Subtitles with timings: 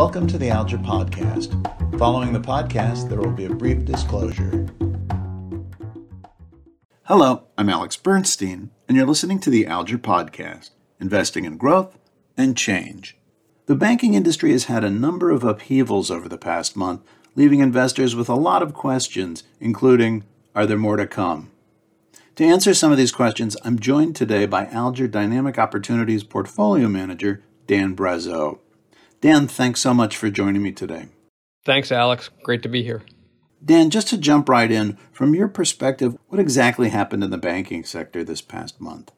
[0.00, 1.50] Welcome to the Alger Podcast.
[1.98, 4.66] Following the podcast, there will be a brief disclosure.
[7.02, 11.98] Hello, I'm Alex Bernstein, and you're listening to the Alger Podcast Investing in Growth
[12.34, 13.18] and Change.
[13.66, 17.02] The banking industry has had a number of upheavals over the past month,
[17.36, 20.24] leaving investors with a lot of questions, including
[20.54, 21.50] Are there more to come?
[22.36, 27.42] To answer some of these questions, I'm joined today by Alger Dynamic Opportunities Portfolio Manager,
[27.66, 28.60] Dan Brazeau.
[29.20, 31.06] Dan, thanks so much for joining me today.
[31.64, 32.30] Thanks, Alex.
[32.42, 33.02] Great to be here.
[33.62, 37.84] Dan, just to jump right in, from your perspective, what exactly happened in the banking
[37.84, 39.12] sector this past month?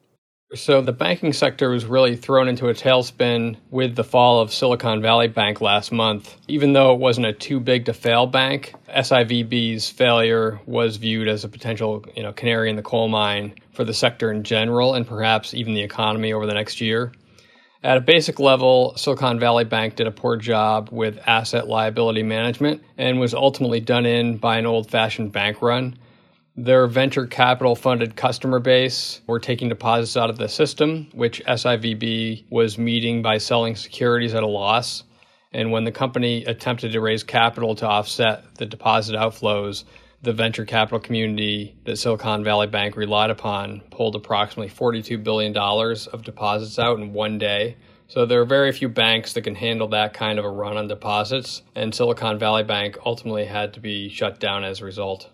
[0.55, 5.01] So, the banking sector was really thrown into a tailspin with the fall of Silicon
[5.01, 6.37] Valley Bank last month.
[6.47, 11.45] Even though it wasn't a too big to fail bank, SIVB's failure was viewed as
[11.45, 15.07] a potential you know, canary in the coal mine for the sector in general and
[15.07, 17.13] perhaps even the economy over the next year.
[17.85, 22.81] At a basic level, Silicon Valley Bank did a poor job with asset liability management
[22.97, 25.99] and was ultimately done in by an old fashioned bank run.
[26.57, 32.45] Their venture capital funded customer base were taking deposits out of the system, which SIVB
[32.51, 35.03] was meeting by selling securities at a loss.
[35.53, 39.83] And when the company attempted to raise capital to offset the deposit outflows,
[40.23, 46.23] the venture capital community that Silicon Valley Bank relied upon pulled approximately $42 billion of
[46.23, 47.77] deposits out in one day.
[48.07, 50.87] So there are very few banks that can handle that kind of a run on
[50.87, 55.31] deposits, and Silicon Valley Bank ultimately had to be shut down as a result.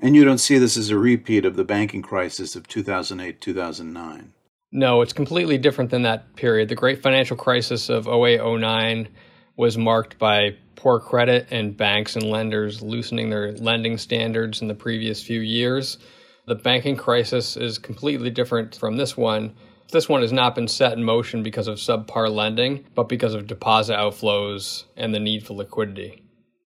[0.00, 4.32] And you don't see this as a repeat of the banking crisis of 2008 2009?
[4.72, 6.68] No, it's completely different than that period.
[6.68, 9.08] The great financial crisis of 08 09
[9.56, 14.74] was marked by poor credit and banks and lenders loosening their lending standards in the
[14.74, 15.98] previous few years.
[16.46, 19.54] The banking crisis is completely different from this one.
[19.92, 23.46] This one has not been set in motion because of subpar lending, but because of
[23.46, 26.22] deposit outflows and the need for liquidity.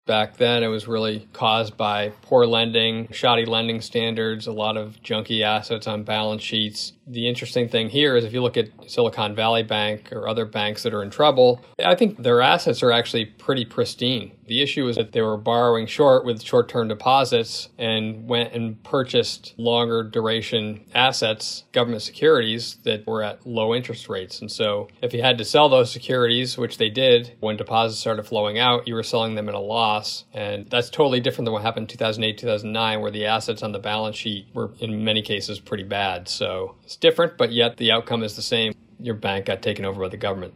[0.08, 5.00] Back then, it was really caused by poor lending, shoddy lending standards, a lot of
[5.04, 6.94] junky assets on balance sheets.
[7.10, 10.84] The interesting thing here is if you look at Silicon Valley Bank or other banks
[10.84, 14.34] that are in trouble, I think their assets are actually pretty pristine.
[14.46, 18.84] The issue is that they were borrowing short with short term deposits and went and
[18.84, 24.42] purchased longer duration assets, government securities that were at low interest rates.
[24.42, 28.24] And so if you had to sell those securities, which they did when deposits started
[28.24, 30.26] flowing out, you were selling them at a loss.
[30.34, 33.80] And that's totally different than what happened in 2008, 2009, where the assets on the
[33.80, 36.28] balance sheet were in many cases pretty bad.
[36.28, 38.74] So it's different, but yet the outcome is the same.
[39.00, 40.56] Your bank got taken over by the government.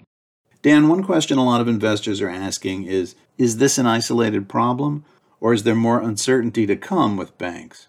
[0.62, 5.04] Dan, one question a lot of investors are asking is Is this an isolated problem,
[5.40, 7.88] or is there more uncertainty to come with banks?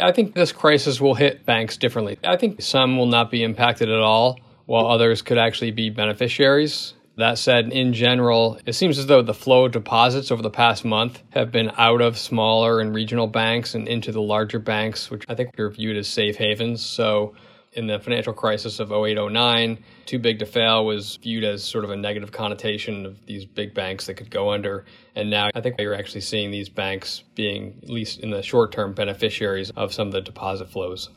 [0.00, 2.18] I think this crisis will hit banks differently.
[2.22, 6.94] I think some will not be impacted at all, while others could actually be beneficiaries.
[7.16, 10.84] That said, in general, it seems as though the flow of deposits over the past
[10.84, 15.24] month have been out of smaller and regional banks and into the larger banks, which
[15.28, 16.80] I think are viewed as safe havens.
[16.86, 17.34] So
[17.72, 21.90] in the financial crisis of 0809, too big to fail was viewed as sort of
[21.90, 24.84] a negative connotation of these big banks that could go under.
[25.14, 28.72] And now I think you're actually seeing these banks being, at least in the short
[28.72, 31.10] term, beneficiaries of some of the deposit flows.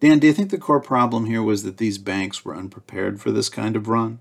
[0.00, 3.30] Dan, do you think the core problem here was that these banks were unprepared for
[3.30, 4.18] this kind of run?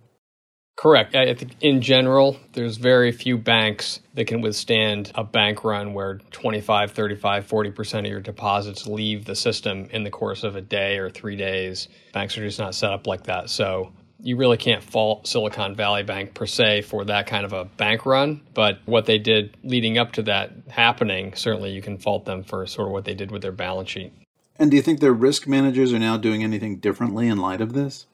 [0.75, 1.15] Correct.
[1.15, 6.19] I think in general, there's very few banks that can withstand a bank run where
[6.31, 10.97] 25, 35, 40% of your deposits leave the system in the course of a day
[10.97, 11.87] or three days.
[12.13, 13.51] Banks are just not set up like that.
[13.51, 13.91] So
[14.23, 18.05] you really can't fault Silicon Valley Bank per se for that kind of a bank
[18.05, 18.41] run.
[18.53, 22.65] But what they did leading up to that happening, certainly you can fault them for
[22.65, 24.13] sort of what they did with their balance sheet.
[24.57, 27.73] And do you think their risk managers are now doing anything differently in light of
[27.73, 28.05] this?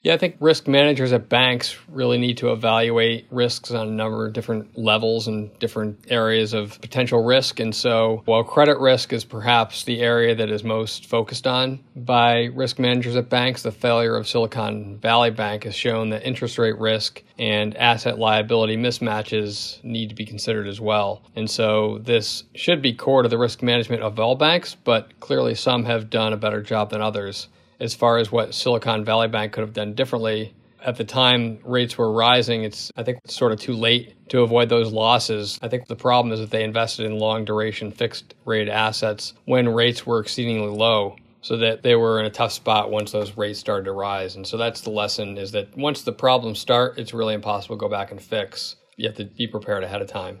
[0.00, 4.26] Yeah, I think risk managers at banks really need to evaluate risks on a number
[4.26, 7.58] of different levels and different areas of potential risk.
[7.58, 12.44] And so, while credit risk is perhaps the area that is most focused on by
[12.54, 16.78] risk managers at banks, the failure of Silicon Valley Bank has shown that interest rate
[16.78, 21.22] risk and asset liability mismatches need to be considered as well.
[21.34, 25.56] And so, this should be core to the risk management of all banks, but clearly
[25.56, 27.48] some have done a better job than others
[27.80, 30.54] as far as what Silicon Valley Bank could have done differently.
[30.84, 34.42] At the time rates were rising, it's I think it's sort of too late to
[34.42, 35.58] avoid those losses.
[35.60, 39.68] I think the problem is that they invested in long duration fixed rate assets when
[39.68, 43.58] rates were exceedingly low so that they were in a tough spot once those rates
[43.58, 44.36] started to rise.
[44.36, 47.80] And so that's the lesson is that once the problems start, it's really impossible to
[47.80, 48.76] go back and fix.
[48.96, 50.40] You have to be prepared ahead of time.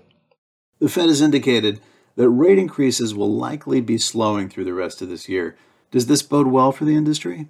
[0.80, 1.80] The Fed has indicated
[2.16, 5.56] that rate increases will likely be slowing through the rest of this year.
[5.90, 7.48] Does this bode well for the industry?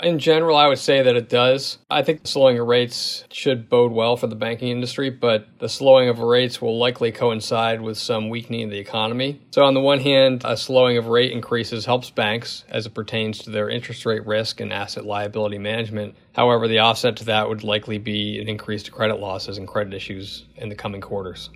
[0.00, 1.78] In general, I would say that it does.
[1.88, 5.68] I think the slowing of rates should bode well for the banking industry, but the
[5.68, 9.40] slowing of rates will likely coincide with some weakening of the economy.
[9.52, 13.38] So, on the one hand, a slowing of rate increases helps banks as it pertains
[13.40, 16.16] to their interest rate risk and asset liability management.
[16.34, 19.94] However, the offset to that would likely be an increase to credit losses and credit
[19.94, 21.50] issues in the coming quarters.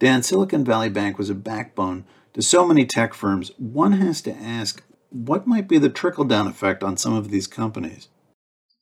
[0.00, 3.52] Dan, Silicon Valley Bank was a backbone to so many tech firms.
[3.58, 7.46] One has to ask what might be the trickle down effect on some of these
[7.46, 8.08] companies?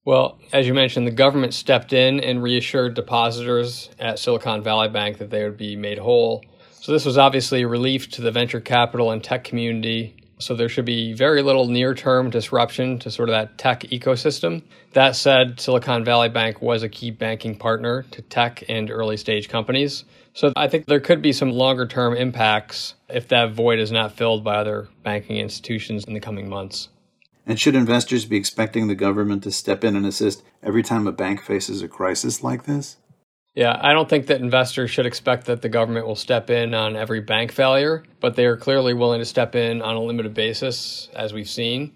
[0.04, 5.18] Well, as you mentioned, the government stepped in and reassured depositors at Silicon Valley Bank
[5.18, 6.44] that they would be made whole.
[6.70, 10.14] So, this was obviously a relief to the venture capital and tech community.
[10.38, 14.62] So, there should be very little near term disruption to sort of that tech ecosystem.
[14.92, 19.48] That said, Silicon Valley Bank was a key banking partner to tech and early stage
[19.48, 20.04] companies.
[20.36, 24.12] So I think there could be some longer term impacts if that void is not
[24.12, 26.90] filled by other banking institutions in the coming months.
[27.46, 31.12] And should investors be expecting the government to step in and assist every time a
[31.12, 32.98] bank faces a crisis like this?
[33.54, 36.96] Yeah, I don't think that investors should expect that the government will step in on
[36.96, 41.08] every bank failure, but they are clearly willing to step in on a limited basis,
[41.14, 41.94] as we've seen.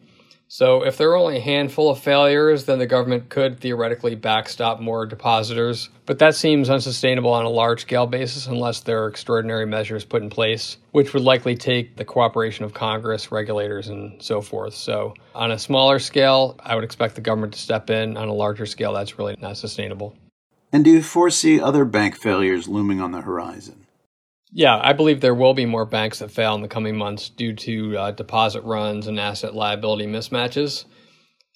[0.52, 4.80] So, if there are only a handful of failures, then the government could theoretically backstop
[4.80, 5.90] more depositors.
[6.06, 10.22] But that seems unsustainable on a large scale basis unless there are extraordinary measures put
[10.22, 14.74] in place, which would likely take the cooperation of Congress, regulators, and so forth.
[14.74, 18.16] So, on a smaller scale, I would expect the government to step in.
[18.16, 20.16] On a larger scale, that's really not sustainable.
[20.72, 23.79] And do you foresee other bank failures looming on the horizon?
[24.52, 27.54] Yeah, I believe there will be more banks that fail in the coming months due
[27.54, 30.86] to uh, deposit runs and asset liability mismatches.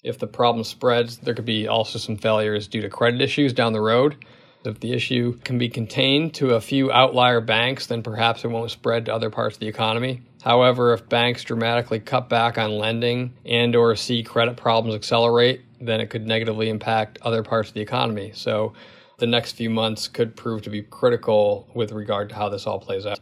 [0.01, 3.73] If the problem spreads, there could be also some failures due to credit issues down
[3.73, 4.23] the road.
[4.63, 8.71] If the issue can be contained to a few outlier banks, then perhaps it won't
[8.71, 10.21] spread to other parts of the economy.
[10.41, 15.99] However, if banks dramatically cut back on lending and or see credit problems accelerate, then
[15.99, 18.31] it could negatively impact other parts of the economy.
[18.33, 18.73] So
[19.17, 22.79] the next few months could prove to be critical with regard to how this all
[22.79, 23.19] plays out.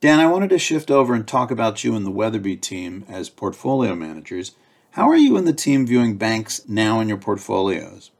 [0.00, 3.28] Dan, I wanted to shift over and talk about you and the Weatherbie team as
[3.28, 4.52] portfolio managers.
[4.92, 8.10] How are you and the team viewing banks now in your portfolios?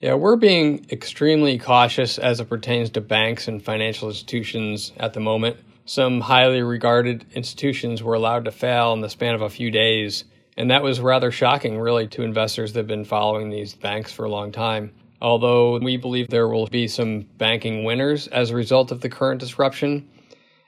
[0.00, 5.20] Yeah, we're being extremely cautious as it pertains to banks and financial institutions at the
[5.20, 5.58] moment.
[5.84, 10.24] Some highly regarded institutions were allowed to fail in the span of a few days,
[10.56, 14.24] and that was rather shocking, really, to investors that have been following these banks for
[14.24, 14.92] a long time.
[15.20, 19.40] Although we believe there will be some banking winners as a result of the current
[19.40, 20.08] disruption,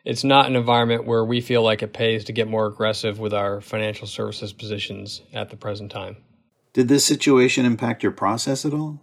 [0.05, 3.33] it's not an environment where we feel like it pays to get more aggressive with
[3.33, 6.17] our financial services positions at the present time.
[6.73, 9.01] Did this situation impact your process at all?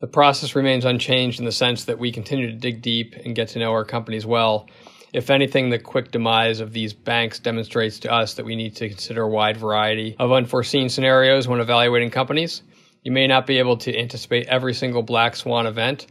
[0.00, 3.48] The process remains unchanged in the sense that we continue to dig deep and get
[3.48, 4.68] to know our companies well.
[5.12, 8.88] If anything, the quick demise of these banks demonstrates to us that we need to
[8.88, 12.62] consider a wide variety of unforeseen scenarios when evaluating companies.
[13.02, 16.06] You may not be able to anticipate every single black swan event,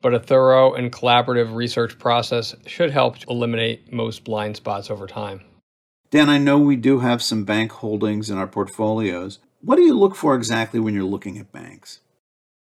[0.00, 5.42] but a thorough and collaborative research process should help eliminate most blind spots over time.
[6.10, 9.38] Dan, I know we do have some bank holdings in our portfolios.
[9.60, 12.00] What do you look for exactly when you're looking at banks?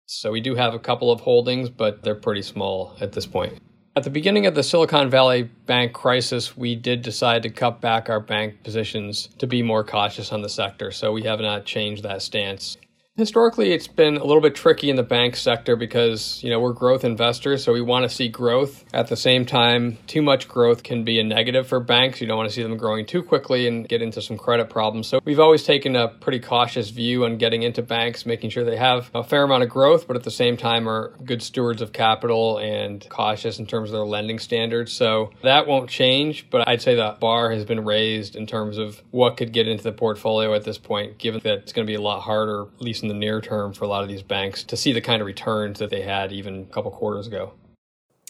[0.07, 3.59] So, we do have a couple of holdings, but they're pretty small at this point.
[3.95, 8.09] At the beginning of the Silicon Valley bank crisis, we did decide to cut back
[8.09, 12.03] our bank positions to be more cautious on the sector, so we have not changed
[12.03, 12.77] that stance.
[13.17, 16.71] Historically, it's been a little bit tricky in the bank sector because, you know, we're
[16.71, 18.85] growth investors, so we want to see growth.
[18.93, 22.21] At the same time, too much growth can be a negative for banks.
[22.21, 25.07] You don't want to see them growing too quickly and get into some credit problems.
[25.07, 28.77] So we've always taken a pretty cautious view on getting into banks, making sure they
[28.77, 31.91] have a fair amount of growth, but at the same time are good stewards of
[31.91, 34.93] capital and cautious in terms of their lending standards.
[34.93, 39.01] So that won't change, but I'd say the bar has been raised in terms of
[39.11, 41.95] what could get into the portfolio at this point, given that it's going to be
[41.95, 44.63] a lot harder, at least in the near term for a lot of these banks
[44.65, 47.53] to see the kind of returns that they had even a couple quarters ago.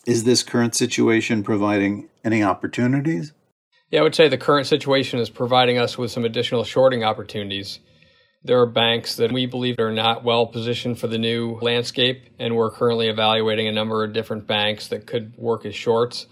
[0.05, 3.33] Is this current situation providing any opportunities?
[3.91, 7.79] Yeah, I would say the current situation is providing us with some additional shorting opportunities.
[8.43, 12.55] There are banks that we believe are not well positioned for the new landscape, and
[12.55, 16.25] we're currently evaluating a number of different banks that could work as shorts.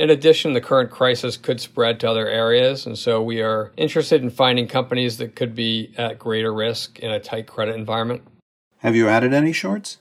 [0.00, 4.22] In addition, the current crisis could spread to other areas, and so we are interested
[4.22, 8.22] in finding companies that could be at greater risk in a tight credit environment.
[8.78, 9.98] Have you added any shorts?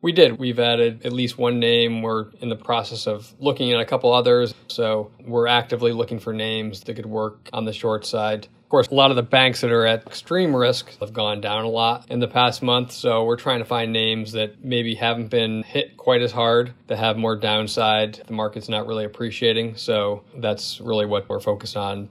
[0.00, 0.38] We did.
[0.38, 2.00] We've added at least one name.
[2.00, 4.54] We're in the process of looking at a couple others.
[4.68, 8.48] So we're actively looking for names that could work on the short side.
[8.66, 11.64] Of course, a lot of the banks that are at extreme risk have gone down
[11.64, 12.90] a lot in the past month.
[12.90, 16.98] So we're trying to find names that maybe haven't been hit quite as hard, that
[16.98, 18.20] have more downside.
[18.26, 19.76] The market's not really appreciating.
[19.76, 22.08] So that's really what we're focused on.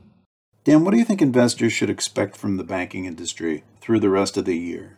[0.63, 4.37] Dan, what do you think investors should expect from the banking industry through the rest
[4.37, 4.97] of the year?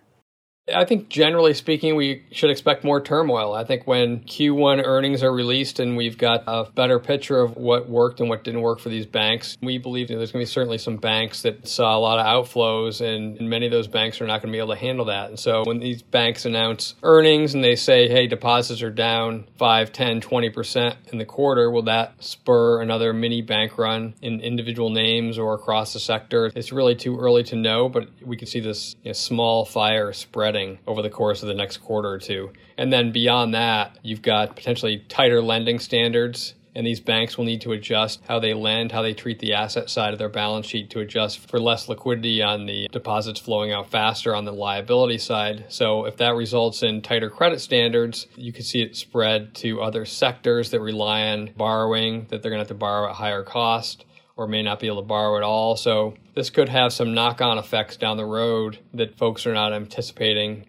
[0.73, 3.53] I think generally speaking, we should expect more turmoil.
[3.53, 7.89] I think when Q1 earnings are released and we've got a better picture of what
[7.89, 10.77] worked and what didn't work for these banks, we believe there's going to be certainly
[10.77, 14.41] some banks that saw a lot of outflows, and many of those banks are not
[14.41, 15.29] going to be able to handle that.
[15.29, 19.93] And so when these banks announce earnings and they say, hey, deposits are down 5,
[19.93, 25.39] 10, 20% in the quarter, will that spur another mini bank run in individual names
[25.39, 26.51] or across the sector?
[26.53, 30.11] It's really too early to know, but we can see this you know, small fire
[30.11, 32.51] spreading over the course of the next quarter or two.
[32.77, 37.61] And then beyond that, you've got potentially tighter lending standards and these banks will need
[37.61, 40.91] to adjust how they lend, how they treat the asset side of their balance sheet
[40.91, 45.65] to adjust for less liquidity on the deposits flowing out faster on the liability side.
[45.69, 50.05] So, if that results in tighter credit standards, you could see it spread to other
[50.05, 54.05] sectors that rely on borrowing, that they're going to have to borrow at higher cost
[54.37, 55.75] or may not be able to borrow at all.
[55.75, 59.73] So this could have some knock on effects down the road that folks are not
[59.73, 60.65] anticipating.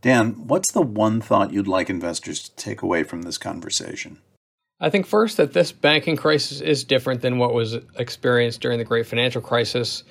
[0.00, 4.18] Dan, what's the one thought you'd like investors to take away from this conversation?
[4.80, 8.84] I think first that this banking crisis is different than what was experienced during the
[8.84, 10.04] great financial crisis.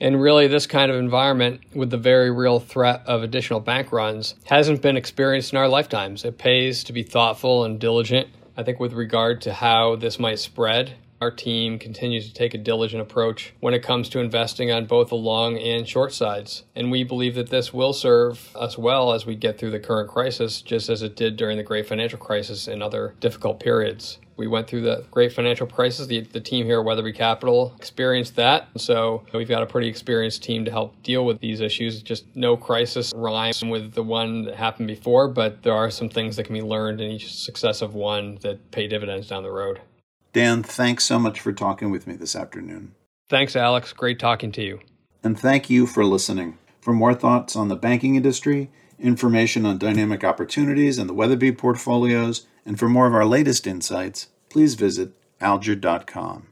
[0.00, 4.34] And really, this kind of environment with the very real threat of additional bank runs
[4.44, 6.24] hasn't been experienced in our lifetimes.
[6.24, 10.38] It pays to be thoughtful and diligent, I think, with regard to how this might
[10.38, 10.94] spread
[11.24, 15.08] our team continues to take a diligent approach when it comes to investing on both
[15.08, 16.64] the long and short sides.
[16.76, 20.10] And we believe that this will serve us well as we get through the current
[20.10, 24.18] crisis, just as it did during the great financial crisis and other difficult periods.
[24.36, 26.08] We went through the great financial crisis.
[26.08, 28.68] The, the team here at Weatherbie Capital experienced that.
[28.76, 32.02] So we've got a pretty experienced team to help deal with these issues.
[32.02, 36.36] Just no crisis rhymes with the one that happened before, but there are some things
[36.36, 39.80] that can be learned in each successive one that pay dividends down the road.
[40.34, 42.94] Dan, thanks so much for talking with me this afternoon.
[43.30, 43.92] Thanks, Alex.
[43.92, 44.80] Great talking to you.
[45.22, 46.58] And thank you for listening.
[46.80, 52.46] For more thoughts on the banking industry, information on dynamic opportunities and the Weatherbie portfolios,
[52.66, 56.48] and for more of our latest insights, please visit alger.com.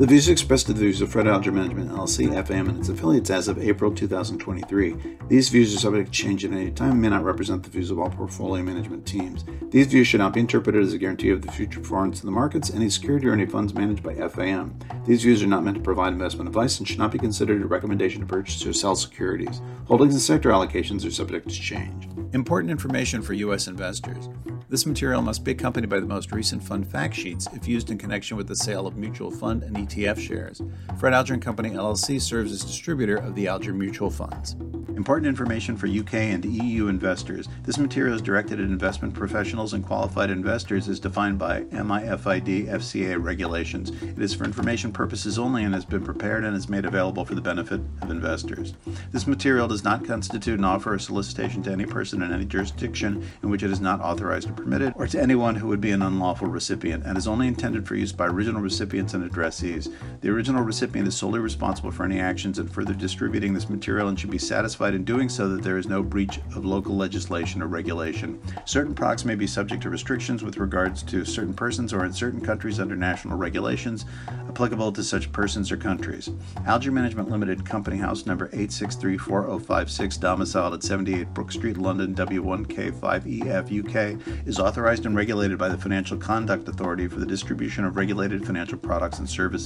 [0.00, 3.28] The views expressed are the views of Fred Alger Management LLC, FAM, and its affiliates
[3.28, 4.96] as of April 2023.
[5.28, 7.90] These views are subject to change at any time and may not represent the views
[7.90, 9.44] of all portfolio management teams.
[9.68, 12.30] These views should not be interpreted as a guarantee of the future performance of the
[12.30, 14.78] markets, any security, or any funds managed by FAM.
[15.04, 17.66] These views are not meant to provide investment advice and should not be considered a
[17.66, 19.60] recommendation to purchase or sell securities.
[19.84, 22.08] Holdings and sector allocations are subject to change.
[22.32, 23.66] Important information for U.S.
[23.68, 24.30] investors.
[24.70, 27.98] This material must be accompanied by the most recent fund fact sheets if used in
[27.98, 30.62] connection with the sale of mutual fund and ETF shares.
[30.98, 34.56] Fred Alger Company LLC serves as distributor of the Alger mutual funds.
[35.00, 37.48] Important information for UK and EU investors.
[37.62, 43.16] This material is directed at investment professionals and qualified investors as defined by MIFID FCA
[43.22, 43.90] regulations.
[44.02, 47.34] It is for information purposes only and has been prepared and is made available for
[47.34, 48.74] the benefit of investors.
[49.10, 53.26] This material does not constitute an offer or solicitation to any person in any jurisdiction
[53.42, 56.02] in which it is not authorized or permitted, or to anyone who would be an
[56.02, 59.79] unlawful recipient, and is only intended for use by original recipients and addressees.
[60.20, 64.18] The original recipient is solely responsible for any actions in further distributing this material and
[64.18, 67.66] should be satisfied in doing so that there is no breach of local legislation or
[67.66, 68.40] regulation.
[68.64, 72.40] Certain products may be subject to restrictions with regards to certain persons or in certain
[72.40, 74.04] countries under national regulations
[74.48, 76.30] applicable to such persons or countries.
[76.66, 84.46] Alger Management Limited, Company House number 8634056, domiciled at 78 Brook Street, London, W1K5EF, UK,
[84.46, 88.78] is authorized and regulated by the Financial Conduct Authority for the distribution of regulated financial
[88.78, 89.59] products and services.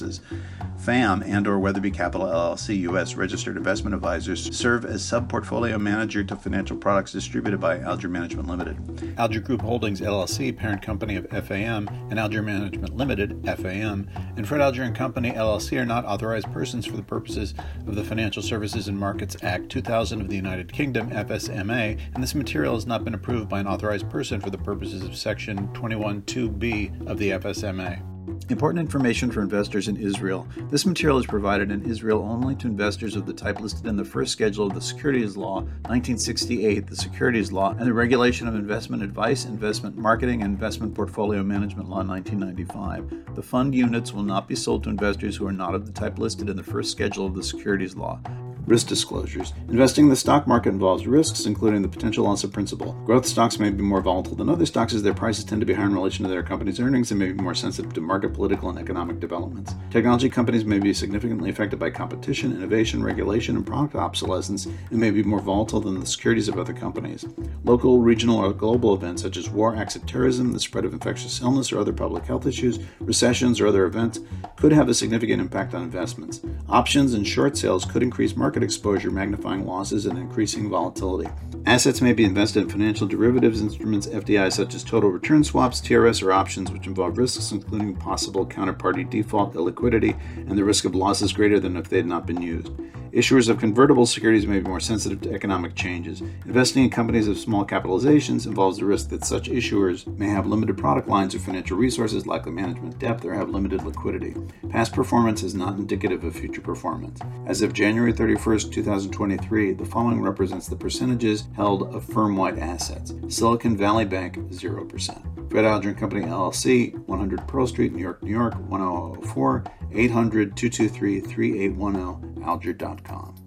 [0.78, 6.36] FAM and or Weatherbie Capital LLC US registered investment advisors serve as sub-portfolio manager to
[6.36, 9.14] financial products distributed by Alger Management Limited.
[9.18, 14.60] Alger Group Holdings LLC, parent company of FAM, and Alger Management Limited, FAM, and Fred
[14.60, 17.54] Alger and Company LLC are not authorized persons for the purposes
[17.86, 22.34] of the Financial Services and Markets Act 2000 of the United Kingdom, FSMA, and this
[22.34, 27.06] material has not been approved by an authorized person for the purposes of Section 21.2b
[27.06, 28.13] of the FSMA.
[28.50, 30.46] Important information for investors in Israel.
[30.70, 34.04] This material is provided in Israel only to investors of the type listed in the
[34.04, 39.02] first schedule of the Securities Law 1968, the Securities Law, and the Regulation of Investment
[39.02, 43.34] Advice, Investment Marketing, and Investment Portfolio Management Law 1995.
[43.34, 46.18] The fund units will not be sold to investors who are not of the type
[46.18, 48.20] listed in the first schedule of the Securities Law.
[48.66, 49.52] Risk disclosures.
[49.68, 52.94] Investing in the stock market involves risks, including the potential loss of principal.
[53.04, 55.74] Growth stocks may be more volatile than other stocks as their prices tend to be
[55.74, 58.70] higher in relation to their company's earnings and may be more sensitive to market, political,
[58.70, 59.74] and economic developments.
[59.90, 65.10] Technology companies may be significantly affected by competition, innovation, regulation, and product obsolescence and may
[65.10, 67.26] be more volatile than the securities of other companies.
[67.64, 71.42] Local, regional, or global events such as war, acts of terrorism, the spread of infectious
[71.42, 74.20] illness or other public health issues, recessions, or other events
[74.56, 76.40] could have a significant impact on investments.
[76.70, 81.28] Options and short sales could increase market market exposure, magnifying losses and increasing volatility.
[81.66, 86.22] Assets may be invested in financial derivatives instruments, FDI, such as total return swaps, TRS,
[86.22, 91.32] or options, which involve risks including possible counterparty default, illiquidity, and the risk of losses
[91.32, 92.70] greater than if they had not been used.
[93.14, 96.20] Issuers of convertible securities may be more sensitive to economic changes.
[96.46, 100.76] Investing in companies of small capitalizations involves the risk that such issuers may have limited
[100.76, 104.34] product lines or financial resources, lack management depth, or have limited liquidity.
[104.68, 107.20] Past performance is not indicative of future performance.
[107.46, 113.14] As of January 31st, 2023, the following represents the percentages held of firm wide assets
[113.28, 115.50] Silicon Valley Bank, 0%.
[115.50, 122.42] Fred Alger Company LLC, 100 Pearl Street, New York, New York, 10004, 800 223 3810,
[122.42, 123.43] alger.com gmail.com.